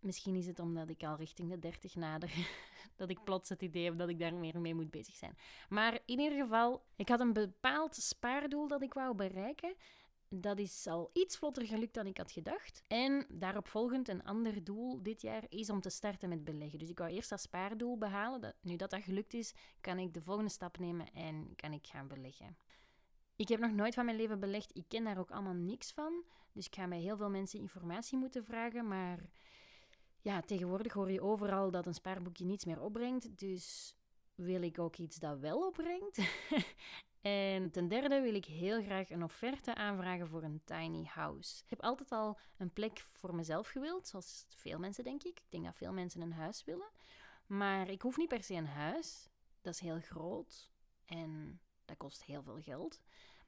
Misschien 0.00 0.34
is 0.34 0.46
het 0.46 0.58
omdat 0.58 0.88
ik 0.88 1.02
al 1.02 1.16
richting 1.16 1.50
de 1.50 1.58
30 1.58 1.94
nader, 1.94 2.32
dat 2.96 3.10
ik 3.10 3.24
plots 3.24 3.48
het 3.48 3.62
idee 3.62 3.84
heb 3.84 3.98
dat 3.98 4.08
ik 4.08 4.18
daar 4.18 4.34
meer 4.34 4.60
mee 4.60 4.74
moet 4.74 4.90
bezig 4.90 5.14
zijn. 5.14 5.36
Maar 5.68 5.98
in 6.04 6.18
ieder 6.18 6.38
geval, 6.38 6.84
ik 6.96 7.08
had 7.08 7.20
een 7.20 7.32
bepaald 7.32 7.96
spaardoel 7.96 8.68
dat 8.68 8.82
ik 8.82 8.94
wou 8.94 9.14
bereiken. 9.14 9.74
Dat 10.28 10.58
is 10.58 10.86
al 10.86 11.10
iets 11.12 11.36
vlotter 11.36 11.66
gelukt 11.66 11.94
dan 11.94 12.06
ik 12.06 12.16
had 12.16 12.32
gedacht. 12.32 12.82
En 12.88 13.26
daarop 13.28 13.68
volgend 13.68 14.08
een 14.08 14.24
ander 14.24 14.64
doel 14.64 15.02
dit 15.02 15.22
jaar 15.22 15.44
is 15.48 15.70
om 15.70 15.80
te 15.80 15.90
starten 15.90 16.28
met 16.28 16.44
beleggen. 16.44 16.78
Dus 16.78 16.88
ik 16.88 16.98
wou 16.98 17.10
eerst 17.10 17.30
dat 17.30 17.40
spaardoel 17.40 17.98
behalen. 17.98 18.54
Nu 18.60 18.76
dat 18.76 18.90
dat 18.90 19.02
gelukt 19.02 19.34
is, 19.34 19.54
kan 19.80 19.98
ik 19.98 20.14
de 20.14 20.22
volgende 20.22 20.50
stap 20.50 20.78
nemen 20.78 21.12
en 21.12 21.52
kan 21.56 21.72
ik 21.72 21.86
gaan 21.86 22.08
beleggen. 22.08 22.56
Ik 23.36 23.48
heb 23.48 23.60
nog 23.60 23.72
nooit 23.72 23.94
van 23.94 24.04
mijn 24.04 24.16
leven 24.16 24.40
belegd. 24.40 24.76
Ik 24.76 24.84
ken 24.88 25.04
daar 25.04 25.18
ook 25.18 25.30
allemaal 25.30 25.54
niks 25.54 25.92
van. 25.92 26.24
Dus 26.52 26.66
ik 26.66 26.74
ga 26.74 26.88
bij 26.88 27.00
heel 27.00 27.16
veel 27.16 27.30
mensen 27.30 27.58
informatie 27.58 28.18
moeten 28.18 28.44
vragen. 28.44 28.88
Maar 28.88 29.18
ja, 30.26 30.40
tegenwoordig 30.42 30.92
hoor 30.92 31.10
je 31.10 31.20
overal 31.20 31.70
dat 31.70 31.86
een 31.86 31.94
spaarboekje 31.94 32.44
niets 32.44 32.64
meer 32.64 32.80
opbrengt. 32.80 33.38
Dus 33.38 33.96
wil 34.34 34.62
ik 34.62 34.78
ook 34.78 34.96
iets 34.96 35.16
dat 35.16 35.38
wel 35.38 35.66
opbrengt. 35.66 36.18
en 37.20 37.70
ten 37.70 37.88
derde 37.88 38.20
wil 38.20 38.34
ik 38.34 38.44
heel 38.44 38.82
graag 38.82 39.10
een 39.10 39.22
offerte 39.22 39.74
aanvragen 39.74 40.28
voor 40.28 40.42
een 40.42 40.60
tiny 40.64 41.04
house. 41.04 41.62
Ik 41.62 41.70
heb 41.70 41.82
altijd 41.82 42.12
al 42.12 42.38
een 42.56 42.72
plek 42.72 43.06
voor 43.12 43.34
mezelf 43.34 43.68
gewild, 43.68 44.08
zoals 44.08 44.46
veel 44.48 44.78
mensen 44.78 45.04
denk 45.04 45.22
ik. 45.22 45.38
Ik 45.38 45.50
denk 45.50 45.64
dat 45.64 45.76
veel 45.76 45.92
mensen 45.92 46.20
een 46.20 46.32
huis 46.32 46.64
willen. 46.64 46.90
Maar 47.46 47.88
ik 47.88 48.02
hoef 48.02 48.16
niet 48.16 48.28
per 48.28 48.42
se 48.42 48.54
een 48.54 48.66
huis. 48.66 49.28
Dat 49.60 49.74
is 49.74 49.80
heel 49.80 50.00
groot 50.00 50.70
en 51.04 51.60
dat 51.84 51.96
kost 51.96 52.24
heel 52.24 52.42
veel 52.42 52.60
geld. 52.62 53.00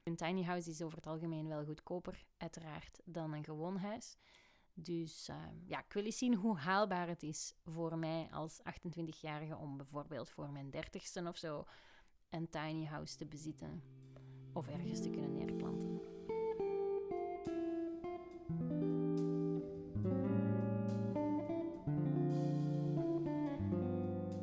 Een 0.03 0.17
tiny 0.17 0.43
house 0.43 0.71
is 0.71 0.83
over 0.83 0.97
het 0.97 1.07
algemeen 1.07 1.49
wel 1.49 1.65
goedkoper, 1.65 2.25
uiteraard, 2.37 3.01
dan 3.05 3.33
een 3.33 3.45
gewoon 3.45 3.77
huis. 3.77 4.17
Dus 4.81 5.29
uh, 5.29 5.37
ja, 5.67 5.79
ik 5.79 5.93
wil 5.93 6.05
eens 6.05 6.19
zien 6.19 6.35
hoe 6.35 6.57
haalbaar 6.57 7.09
het 7.09 7.23
is 7.23 7.55
voor 7.65 7.99
mij 7.99 8.29
als 8.31 8.61
28-jarige 8.61 9.57
om 9.57 9.77
bijvoorbeeld 9.77 10.31
voor 10.31 10.51
mijn 10.51 10.71
30ste 10.77 11.27
of 11.27 11.37
zo 11.37 11.65
een 12.31 12.49
tiny 12.49 12.85
house 12.85 13.17
te 13.17 13.27
bezitten 13.27 13.83
of 14.53 14.69
ergens 14.69 15.01
te 15.03 15.11
kunnen 15.11 15.35
neerplanten. 15.35 16.01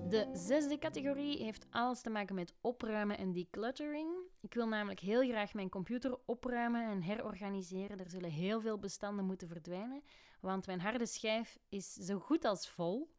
De 0.10 0.30
zesde 0.34 0.78
categorie 0.78 1.44
heeft 1.44 1.66
alles 1.70 2.02
te 2.02 2.10
maken 2.10 2.36
met 2.36 2.54
opruimen 2.62 3.18
en 3.18 3.32
decluttering. 3.32 4.25
Ik 4.46 4.54
wil 4.54 4.68
namelijk 4.68 5.00
heel 5.00 5.30
graag 5.30 5.54
mijn 5.54 5.70
computer 5.70 6.18
opruimen 6.26 6.90
en 6.90 7.02
herorganiseren. 7.02 8.00
Er 8.00 8.10
zullen 8.10 8.30
heel 8.30 8.62
veel 8.62 8.80
bestanden 8.80 9.26
moeten 9.26 9.48
verdwijnen, 9.48 10.04
want 10.40 10.66
mijn 10.66 10.80
harde 10.80 11.06
schijf 11.06 11.58
is 11.70 11.94
zo 11.94 12.20
goed 12.20 12.46
als 12.46 12.70
vol. 12.70 13.14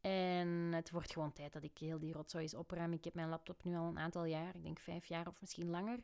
En 0.00 0.48
het 0.72 0.90
wordt 0.90 1.12
gewoon 1.12 1.32
tijd 1.32 1.52
dat 1.52 1.62
ik 1.62 1.78
heel 1.78 1.98
die 1.98 2.12
rotzooi 2.12 2.42
eens 2.42 2.54
opruim. 2.54 2.92
Ik 2.92 3.04
heb 3.04 3.14
mijn 3.14 3.28
laptop 3.28 3.64
nu 3.64 3.76
al 3.76 3.86
een 3.86 3.98
aantal 3.98 4.24
jaar, 4.24 4.54
ik 4.54 4.62
denk 4.62 4.78
vijf 4.78 5.06
jaar 5.06 5.26
of 5.26 5.40
misschien 5.40 5.70
langer. 5.70 5.98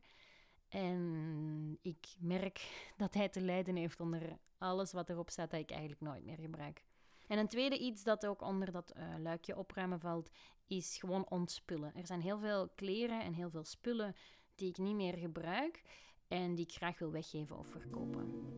En 0.68 1.78
ik 1.82 2.06
merk 2.18 2.70
dat 2.96 3.14
hij 3.14 3.28
te 3.28 3.40
lijden 3.40 3.76
heeft 3.76 4.00
onder 4.00 4.38
alles 4.58 4.92
wat 4.92 5.11
erop 5.11 5.30
staat 5.30 5.50
dat 5.50 5.61
ik 5.61 5.70
eigenlijk 5.70 6.00
nooit 6.00 6.25
meer 6.25 6.38
gebruik. 6.38 6.84
En 7.26 7.38
een 7.38 7.49
tweede 7.49 7.78
iets 7.78 8.02
dat 8.02 8.26
ook 8.26 8.42
onder 8.42 8.73
dat 8.73 8.92
uh, 8.96 9.14
luikje 9.18 9.56
opruimen 9.56 10.00
valt, 10.00 10.30
is 10.66 10.96
gewoon 10.96 11.28
ontspullen. 11.28 11.94
Er 11.94 12.06
zijn 12.06 12.20
heel 12.20 12.38
veel 12.38 12.68
kleren 12.68 13.23
en 13.23 13.32
heel 13.32 13.50
veel 13.50 13.64
spullen 13.64 14.14
die 14.54 14.68
ik 14.68 14.78
niet 14.78 14.94
meer 14.94 15.16
gebruik 15.16 15.82
en 16.28 16.54
die 16.54 16.64
ik 16.64 16.73
graag 16.73 16.99
wil 16.99 17.11
weggeven 17.11 17.58
of 17.58 17.68
verkopen. 17.68 18.52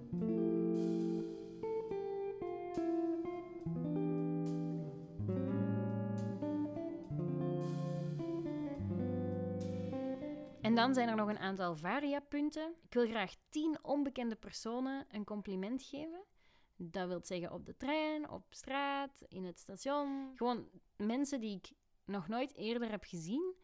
En 10.60 10.74
dan 10.74 10.94
zijn 10.94 11.08
er 11.08 11.16
nog 11.16 11.28
een 11.28 11.38
aantal 11.38 11.76
variapunten. 11.76 12.74
Ik 12.82 12.94
wil 12.94 13.06
graag 13.06 13.34
10 13.48 13.78
onbekende 13.82 14.36
personen 14.36 15.06
een 15.10 15.24
compliment 15.24 15.82
geven. 15.82 16.24
Dat 16.76 17.08
wil 17.08 17.20
zeggen 17.22 17.52
op 17.52 17.66
de 17.66 17.76
trein, 17.76 18.30
op 18.30 18.44
straat, 18.48 19.22
in 19.28 19.44
het 19.44 19.58
station. 19.58 20.32
Gewoon 20.34 20.68
mensen 20.96 21.40
die 21.40 21.56
ik 21.56 21.72
nog 22.04 22.28
nooit 22.28 22.54
eerder 22.54 22.90
heb 22.90 23.04
gezien, 23.04 23.54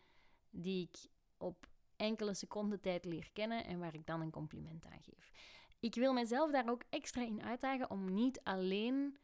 die 0.50 0.82
ik 0.82 1.10
op 1.36 1.66
enkele 2.02 2.34
seconden 2.34 2.80
tijd 2.80 3.04
leer 3.04 3.30
kennen 3.32 3.64
en 3.64 3.78
waar 3.78 3.94
ik 3.94 4.06
dan 4.06 4.20
een 4.20 4.30
compliment 4.30 4.86
aan 4.86 5.02
geef. 5.02 5.32
Ik 5.80 5.94
wil 5.94 6.12
mezelf 6.12 6.50
daar 6.50 6.70
ook 6.70 6.82
extra 6.90 7.22
in 7.22 7.42
uitdagen 7.42 7.90
om 7.90 8.14
niet 8.14 8.40
alleen 8.42 9.16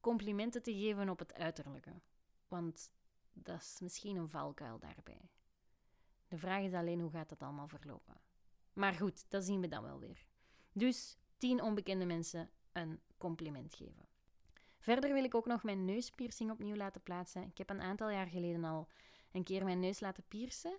complimenten 0.00 0.62
te 0.62 0.72
geven 0.72 1.08
op 1.08 1.18
het 1.18 1.34
uiterlijke. 1.34 2.00
Want 2.48 2.92
dat 3.32 3.60
is 3.60 3.78
misschien 3.80 4.16
een 4.16 4.28
valkuil 4.28 4.78
daarbij. 4.78 5.30
De 6.28 6.38
vraag 6.38 6.62
is 6.62 6.72
alleen 6.72 7.00
hoe 7.00 7.10
gaat 7.10 7.28
dat 7.28 7.42
allemaal 7.42 7.68
verlopen. 7.68 8.20
Maar 8.72 8.92
goed, 8.92 9.30
dat 9.30 9.44
zien 9.44 9.60
we 9.60 9.68
dan 9.68 9.82
wel 9.82 9.98
weer. 9.98 10.26
Dus 10.72 11.18
tien 11.36 11.62
onbekende 11.62 12.04
mensen 12.04 12.50
een 12.72 13.00
compliment 13.18 13.74
geven. 13.74 14.08
Verder 14.78 15.12
wil 15.12 15.24
ik 15.24 15.34
ook 15.34 15.46
nog 15.46 15.62
mijn 15.62 15.84
neuspiercing 15.84 16.50
opnieuw 16.50 16.76
laten 16.76 17.02
plaatsen. 17.02 17.42
Ik 17.42 17.58
heb 17.58 17.70
een 17.70 17.82
aantal 17.82 18.10
jaar 18.10 18.26
geleden 18.26 18.64
al 18.64 18.88
een 19.32 19.44
keer 19.44 19.64
mijn 19.64 19.80
neus 19.80 20.00
laten 20.00 20.24
piercen. 20.28 20.78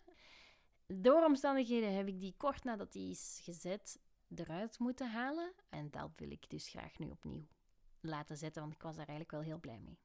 Door 0.88 1.24
omstandigheden 1.24 1.94
heb 1.94 2.08
ik 2.08 2.20
die 2.20 2.34
kort 2.38 2.64
nadat 2.64 2.92
die 2.92 3.10
is 3.10 3.40
gezet 3.44 4.00
eruit 4.36 4.80
moeten 4.80 5.12
halen. 5.12 5.54
En 5.70 5.92
dat 5.92 6.12
wil 6.16 6.32
ik 6.32 6.50
dus 6.50 6.68
graag 6.68 6.98
nu 6.98 7.10
opnieuw 7.10 7.48
laten 8.00 8.38
zetten, 8.38 8.62
want 8.62 8.74
ik 8.74 8.82
was 8.82 8.96
daar 8.96 9.08
eigenlijk 9.08 9.32
wel 9.32 9.42
heel 9.42 9.60
blij 9.60 9.80
mee. 9.80 10.00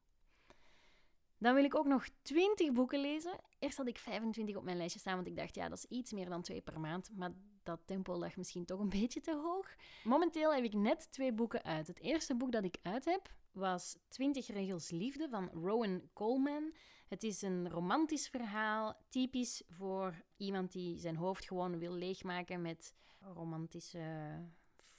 Dan 1.39 1.55
wil 1.55 1.65
ik 1.65 1.75
ook 1.75 1.87
nog 1.87 2.09
20 2.23 2.73
boeken 2.73 3.01
lezen. 3.01 3.41
Eerst 3.59 3.77
had 3.77 3.87
ik 3.87 3.99
25 3.99 4.57
op 4.57 4.65
mijn 4.65 4.77
lijstje 4.77 5.01
staan, 5.01 5.15
want 5.15 5.27
ik 5.27 5.37
dacht, 5.37 5.55
ja, 5.55 5.69
dat 5.69 5.79
is 5.79 5.85
iets 5.85 6.13
meer 6.13 6.29
dan 6.29 6.43
twee 6.43 6.61
per 6.61 6.81
maand. 6.81 7.11
Maar 7.17 7.31
dat 7.63 7.81
tempo 7.85 8.17
lag 8.17 8.37
misschien 8.37 8.65
toch 8.65 8.81
een 8.81 8.89
beetje 8.89 9.21
te 9.21 9.35
hoog. 9.35 9.75
Momenteel 10.05 10.55
heb 10.55 10.65
ik 10.65 10.73
net 10.73 11.13
twee 11.13 11.33
boeken 11.33 11.63
uit. 11.63 11.87
Het 11.87 12.01
eerste 12.01 12.35
boek 12.37 12.53
dat 12.53 12.65
ik 12.65 12.77
uit 12.83 13.05
heb 13.05 13.35
was 13.53 13.97
20 14.09 14.47
regels 14.47 14.91
liefde 14.91 15.29
van 15.29 15.49
Rowan 15.49 16.11
Coleman. 16.13 16.75
Het 17.09 17.23
is 17.23 17.43
een 17.43 17.71
romantisch 17.71 18.29
verhaal, 18.29 18.97
typisch 19.09 19.63
voor 19.69 20.25
iemand 20.37 20.73
die 20.73 20.99
zijn 20.99 21.17
hoofd 21.17 21.47
gewoon 21.47 21.79
wil 21.79 21.93
leegmaken 21.93 22.63
met 22.63 22.95
romantische 23.21 24.35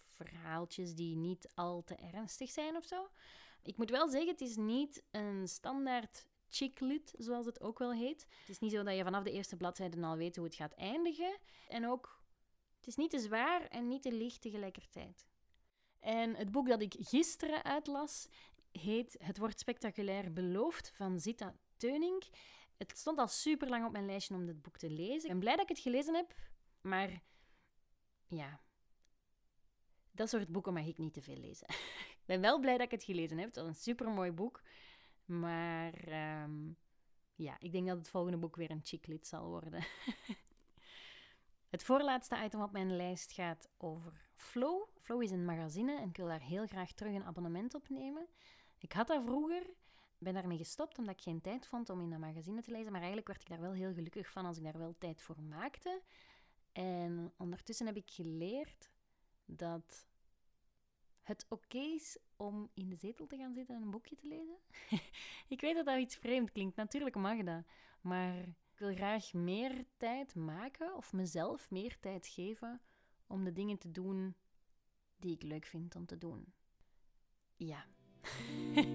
verhaaltjes 0.08 0.96
die 0.96 1.15
niet 1.15 1.51
al 1.55 1.84
te 1.84 1.96
ernstig 1.96 2.50
zijn 2.50 2.75
of 2.75 2.86
zo. 2.86 3.10
Ik 3.63 3.77
moet 3.77 3.89
wel 3.89 4.10
zeggen, 4.10 4.31
het 4.31 4.41
is 4.41 4.55
niet 4.55 5.03
een 5.12 5.48
standaard 5.48 6.27
chick 6.50 6.79
zoals 7.17 7.46
het 7.46 7.62
ook 7.62 7.79
wel 7.79 7.93
heet. 7.93 8.25
Het 8.39 8.50
is 8.50 8.60
niet 8.60 8.72
zo 8.72 8.84
dat 8.84 8.96
je 8.96 9.03
vanaf 9.03 9.24
de 9.24 9.31
eerste 9.31 9.58
bladzijde 9.58 10.01
al 10.01 10.17
weet 10.17 10.36
hoe 10.36 10.46
het 10.46 10.55
gaat 10.55 10.74
eindigen. 10.74 11.38
En 11.67 11.88
ook, 11.88 12.22
het 12.75 12.88
is 12.88 12.96
niet 12.96 13.10
te 13.10 13.20
zwaar 13.20 13.67
en 13.67 13.88
niet 13.88 14.01
te 14.01 14.12
licht 14.12 14.41
tegelijkertijd. 14.41 15.30
En 16.01 16.36
het 16.36 16.51
boek 16.51 16.67
dat 16.67 16.81
ik 16.81 16.96
gisteren 17.00 17.63
uitlas 17.63 18.27
heet 18.72 19.15
Het 19.20 19.38
wordt 19.38 19.60
spectaculair 19.60 20.34
beloofd 20.34 20.91
van 20.93 21.20
Zita 21.20 21.55
Teuning. 21.77 22.24
Het 22.77 22.98
stond 22.98 23.17
al 23.17 23.27
super 23.27 23.70
lang 23.70 23.86
op 23.86 23.91
mijn 23.91 24.05
lijstje 24.05 24.36
om 24.36 24.46
dit 24.46 24.62
boek 24.62 24.77
te 24.77 24.89
lezen. 24.89 25.22
Ik 25.24 25.27
ben 25.27 25.39
blij 25.39 25.55
dat 25.55 25.63
ik 25.63 25.75
het 25.75 25.79
gelezen 25.79 26.15
heb, 26.15 26.36
maar 26.81 27.22
ja, 28.27 28.62
dat 30.12 30.29
soort 30.29 30.48
boeken 30.48 30.74
mag 30.74 30.86
ik 30.86 30.98
niet 30.98 31.13
te 31.13 31.22
veel 31.22 31.38
lezen. 31.38 31.67
ik 32.20 32.25
ben 32.25 32.41
wel 32.41 32.60
blij 32.60 32.77
dat 32.77 32.86
ik 32.86 32.91
het 32.91 33.03
gelezen 33.03 33.38
heb. 33.38 33.48
Het 33.48 33.55
was 33.55 33.67
een 33.67 33.75
super 33.75 34.10
mooi 34.10 34.31
boek. 34.31 34.62
Maar 35.25 35.93
ehm, 35.93 36.72
ja, 37.36 37.55
ik 37.60 37.72
denk 37.72 37.88
dat 37.88 37.98
het 37.98 38.10
volgende 38.10 38.38
boek 38.38 38.55
weer 38.55 38.72
een 38.72 38.81
chicklit 38.84 39.27
zal 39.27 39.48
worden. 39.48 39.84
het 41.70 41.84
voorlaatste 41.84 42.43
item 42.43 42.62
op 42.62 42.72
mijn 42.72 42.96
lijst 42.96 43.31
gaat 43.31 43.70
over 43.77 44.30
Flow. 44.41 44.88
Flow 45.01 45.21
is 45.21 45.31
een 45.31 45.45
magazine 45.45 45.98
en 45.98 46.10
ik 46.10 46.17
wil 46.17 46.27
daar 46.27 46.41
heel 46.41 46.67
graag 46.67 46.91
terug 46.91 47.13
een 47.13 47.24
abonnement 47.24 47.74
op 47.74 47.89
nemen. 47.89 48.27
Ik 48.77 48.91
had 48.91 49.07
dat 49.07 49.24
vroeger, 49.24 49.74
ben 50.17 50.33
daarmee 50.33 50.57
gestopt 50.57 50.98
omdat 50.98 51.15
ik 51.15 51.21
geen 51.21 51.41
tijd 51.41 51.67
vond 51.67 51.89
om 51.89 52.01
in 52.01 52.10
dat 52.10 52.19
magazine 52.19 52.62
te 52.62 52.71
lezen. 52.71 52.91
Maar 52.91 53.01
eigenlijk 53.01 53.27
werd 53.27 53.41
ik 53.41 53.50
daar 53.50 53.62
wel 53.62 53.71
heel 53.71 53.93
gelukkig 53.93 54.29
van 54.29 54.45
als 54.45 54.57
ik 54.57 54.63
daar 54.63 54.77
wel 54.77 54.95
tijd 54.98 55.21
voor 55.21 55.41
maakte. 55.41 56.01
En 56.71 57.33
ondertussen 57.38 57.86
heb 57.86 57.95
ik 57.95 58.10
geleerd 58.12 58.89
dat 59.45 60.07
het 61.21 61.45
oké 61.50 61.77
is 61.77 62.17
om 62.36 62.69
in 62.74 62.89
de 62.89 62.95
zetel 62.95 63.27
te 63.27 63.38
gaan 63.38 63.53
zitten 63.53 63.75
en 63.75 63.81
een 63.81 63.91
boekje 63.91 64.15
te 64.15 64.27
lezen. 64.27 64.57
ik 65.55 65.62
weet 65.62 65.75
dat 65.75 65.86
dat 65.86 66.00
iets 66.00 66.15
vreemd 66.15 66.51
klinkt. 66.51 66.75
Natuurlijk 66.75 67.15
mag 67.15 67.43
dat. 67.43 67.63
Maar 68.01 68.38
ik 68.74 68.77
wil 68.77 68.95
graag 68.95 69.33
meer 69.33 69.86
tijd 69.98 70.36
maken 70.36 70.95
of 70.95 71.13
mezelf 71.13 71.71
meer 71.71 72.00
tijd 72.00 72.27
geven 72.27 72.81
om 73.31 73.43
de 73.43 73.51
dingen 73.51 73.77
te 73.77 73.91
doen 73.91 74.35
die 75.17 75.33
ik 75.33 75.43
leuk 75.43 75.65
vind 75.65 75.95
om 75.95 76.05
te 76.05 76.17
doen. 76.17 76.53
Ja. 77.55 77.85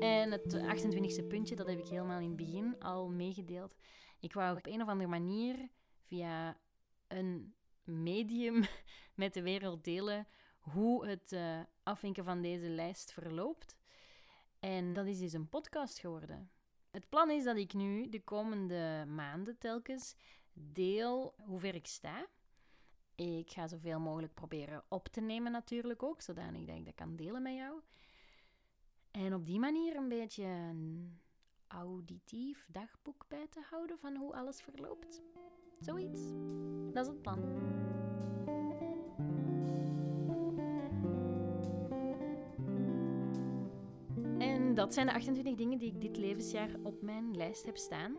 en 0.00 0.32
het 0.32 0.56
28e 0.56 1.26
puntje, 1.26 1.56
dat 1.56 1.66
heb 1.66 1.78
ik 1.78 1.88
helemaal 1.88 2.20
in 2.20 2.28
het 2.28 2.36
begin 2.36 2.78
al 2.78 3.08
meegedeeld. 3.08 3.74
Ik 4.20 4.32
wou 4.32 4.56
op 4.56 4.66
een 4.66 4.82
of 4.82 4.88
andere 4.88 5.08
manier 5.08 5.68
via 6.00 6.60
een 7.06 7.54
medium 7.84 8.64
met 9.14 9.34
de 9.34 9.42
wereld 9.42 9.84
delen 9.84 10.26
hoe 10.58 11.06
het 11.06 11.32
uh, 11.32 11.60
afvinken 11.82 12.24
van 12.24 12.42
deze 12.42 12.68
lijst 12.68 13.12
verloopt. 13.12 13.76
En 14.60 14.92
dat 14.92 15.06
is 15.06 15.18
dus 15.18 15.32
een 15.32 15.48
podcast 15.48 15.98
geworden. 15.98 16.50
Het 16.96 17.08
plan 17.08 17.30
is 17.30 17.44
dat 17.44 17.56
ik 17.56 17.74
nu 17.74 18.08
de 18.08 18.20
komende 18.20 19.04
maanden 19.08 19.58
telkens 19.58 20.14
deel 20.52 21.34
hoe 21.36 21.58
ver 21.58 21.74
ik 21.74 21.86
sta. 21.86 22.26
Ik 23.14 23.50
ga 23.50 23.68
zoveel 23.68 24.00
mogelijk 24.00 24.34
proberen 24.34 24.84
op 24.88 25.08
te 25.08 25.20
nemen 25.20 25.52
natuurlijk 25.52 26.02
ook, 26.02 26.20
zodanig 26.20 26.64
dat 26.64 26.76
ik 26.76 26.84
dat 26.84 26.94
kan 26.94 27.16
delen 27.16 27.42
met 27.42 27.54
jou. 27.54 27.80
En 29.10 29.34
op 29.34 29.46
die 29.46 29.58
manier 29.58 29.96
een 29.96 30.08
beetje 30.08 30.74
auditief 31.66 32.66
dagboek 32.68 33.24
bij 33.28 33.46
te 33.50 33.60
houden 33.70 33.98
van 33.98 34.16
hoe 34.16 34.34
alles 34.34 34.60
verloopt. 34.60 35.22
Zoiets. 35.80 36.20
Dat 36.92 37.06
is 37.06 37.12
het 37.12 37.22
plan. 37.22 37.85
Dat 44.76 44.94
zijn 44.94 45.06
de 45.06 45.12
28 45.12 45.54
dingen 45.54 45.78
die 45.78 45.92
ik 45.92 46.00
dit 46.00 46.16
levensjaar 46.16 46.70
op 46.82 47.02
mijn 47.02 47.36
lijst 47.36 47.64
heb 47.64 47.76
staan. 47.76 48.16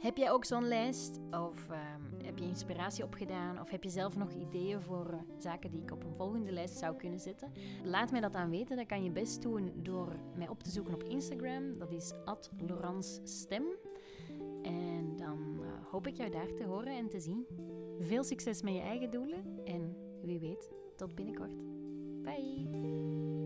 Heb 0.00 0.16
jij 0.16 0.30
ook 0.30 0.44
zo'n 0.44 0.68
lijst? 0.68 1.20
Of 1.30 1.70
ehm, 1.70 2.24
heb 2.24 2.38
je 2.38 2.44
inspiratie 2.44 3.04
opgedaan? 3.04 3.60
Of 3.60 3.70
heb 3.70 3.82
je 3.82 3.90
zelf 3.90 4.16
nog 4.16 4.32
ideeën 4.32 4.80
voor 4.80 5.10
eh, 5.10 5.18
zaken 5.38 5.70
die 5.70 5.82
ik 5.82 5.92
op 5.92 6.04
een 6.04 6.14
volgende 6.14 6.52
lijst 6.52 6.78
zou 6.78 6.96
kunnen 6.96 7.20
zetten? 7.20 7.52
Laat 7.84 8.10
mij 8.10 8.20
dat 8.20 8.32
dan 8.32 8.50
weten. 8.50 8.76
Dat 8.76 8.86
kan 8.86 9.04
je 9.04 9.10
best 9.10 9.42
doen 9.42 9.72
door 9.82 10.16
mij 10.36 10.48
op 10.48 10.62
te 10.62 10.70
zoeken 10.70 10.94
op 10.94 11.02
Instagram. 11.02 11.78
Dat 11.78 11.92
is 11.92 12.12
@laurancestem. 12.66 13.64
En 14.62 15.16
dan 15.16 15.58
eh, 15.60 15.90
hoop 15.90 16.06
ik 16.06 16.16
jou 16.16 16.30
daar 16.30 16.54
te 16.54 16.64
horen 16.64 16.96
en 16.96 17.08
te 17.08 17.20
zien. 17.20 17.46
Veel 18.00 18.24
succes 18.24 18.62
met 18.62 18.74
je 18.74 18.80
eigen 18.80 19.10
doelen 19.10 19.60
en 19.64 19.96
wie 20.22 20.38
weet, 20.38 20.70
tot 20.96 21.14
binnenkort. 21.14 21.56
Bye! 22.22 23.45